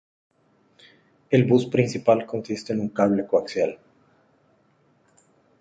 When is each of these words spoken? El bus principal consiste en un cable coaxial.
El 1.29 1.45
bus 1.45 1.67
principal 1.67 2.25
consiste 2.25 2.73
en 2.73 2.79
un 2.79 2.89
cable 2.89 3.27
coaxial. 3.27 3.77